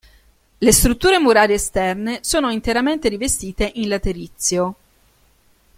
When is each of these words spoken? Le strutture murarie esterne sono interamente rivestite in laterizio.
Le 0.57 0.71
strutture 0.71 1.19
murarie 1.19 1.53
esterne 1.53 2.21
sono 2.23 2.49
interamente 2.49 3.07
rivestite 3.07 3.69
in 3.75 3.87
laterizio. 3.87 4.75